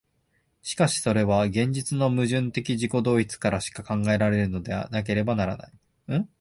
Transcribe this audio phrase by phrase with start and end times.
[0.63, 5.67] しかしそれは現実の矛盾的自己同一からしか考えられるのでなければならな
[6.17, 6.27] い。